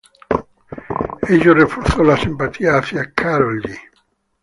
[1.29, 3.75] Ello reforzó la simpatía hacia Károlyi.